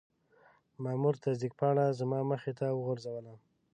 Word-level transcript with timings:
مامور 0.83 1.15
تصدیق 1.23 1.53
پاڼه 1.59 1.85
زما 1.99 2.19
مخې 2.31 2.51
ته 2.59 2.65
وغورځوله. 2.77 3.33